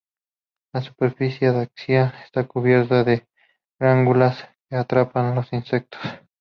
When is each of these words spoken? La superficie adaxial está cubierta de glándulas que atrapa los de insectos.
La 0.73 0.81
superficie 0.81 1.49
adaxial 1.49 2.11
está 2.25 2.47
cubierta 2.47 3.03
de 3.03 3.27
glándulas 3.79 4.47
que 4.67 4.75
atrapa 4.75 5.35
los 5.35 5.51
de 5.51 5.57
insectos. 5.57 6.01